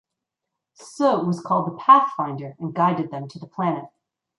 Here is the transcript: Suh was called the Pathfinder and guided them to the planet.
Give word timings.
Suh 0.73 1.19
was 1.19 1.41
called 1.41 1.67
the 1.67 1.77
Pathfinder 1.77 2.55
and 2.57 2.73
guided 2.73 3.11
them 3.11 3.27
to 3.27 3.37
the 3.37 3.45
planet. 3.45 3.85